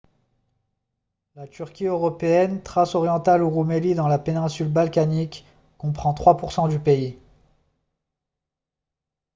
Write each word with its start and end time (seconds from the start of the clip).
la 1.35 1.45
turquie 1.45 1.85
européenne 1.85 2.63
thrace 2.63 2.95
orientale 2.95 3.43
ou 3.43 3.51
roumélie 3.51 3.93
dans 3.93 4.07
la 4.07 4.17
péninsule 4.17 4.67
balkanique 4.73 5.45
comprend 5.77 6.15
3 6.15 6.37
% 6.37 6.67
du 6.69 6.79
pays 6.79 7.19